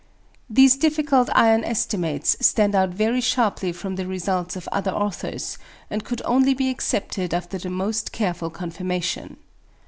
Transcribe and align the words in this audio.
These 0.49 0.77
difficult 0.77 1.29
iron 1.35 1.63
estimations 1.63 2.35
stand 2.43 2.73
out 2.73 2.89
very 2.89 3.21
sharply 3.21 3.71
from 3.71 3.97
the 3.97 4.07
results 4.07 4.55
of 4.55 4.67
other 4.71 4.89
authors 4.89 5.59
and 5.91 6.03
could 6.03 6.23
only 6.25 6.55
be 6.55 6.71
accepted 6.71 7.35
after 7.35 7.59
the 7.59 7.69
most 7.69 8.11
careful 8.11 8.49
confirmation. 8.49 9.37